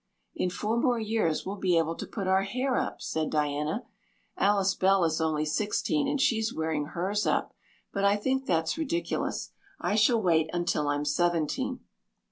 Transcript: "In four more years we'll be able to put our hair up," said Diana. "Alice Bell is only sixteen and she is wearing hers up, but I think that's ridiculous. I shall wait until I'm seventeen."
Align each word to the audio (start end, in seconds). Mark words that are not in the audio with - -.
"In 0.33 0.49
four 0.49 0.77
more 0.79 0.97
years 0.99 1.45
we'll 1.45 1.57
be 1.57 1.77
able 1.77 1.93
to 1.93 2.07
put 2.07 2.27
our 2.27 2.41
hair 2.41 2.75
up," 2.75 3.03
said 3.03 3.29
Diana. 3.29 3.85
"Alice 4.35 4.73
Bell 4.73 5.03
is 5.03 5.21
only 5.21 5.45
sixteen 5.45 6.07
and 6.07 6.19
she 6.19 6.39
is 6.39 6.51
wearing 6.55 6.85
hers 6.85 7.27
up, 7.27 7.53
but 7.93 8.03
I 8.03 8.15
think 8.15 8.47
that's 8.47 8.79
ridiculous. 8.79 9.51
I 9.79 9.93
shall 9.93 10.19
wait 10.19 10.49
until 10.53 10.87
I'm 10.87 11.05
seventeen." 11.05 11.81